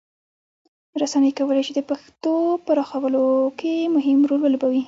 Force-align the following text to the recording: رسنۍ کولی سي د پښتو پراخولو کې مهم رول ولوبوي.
رسنۍ 1.01 1.31
کولی 1.39 1.63
سي 1.67 1.71
د 1.75 1.81
پښتو 1.91 2.33
پراخولو 2.65 3.25
کې 3.59 3.73
مهم 3.95 4.19
رول 4.29 4.41
ولوبوي. 4.43 4.79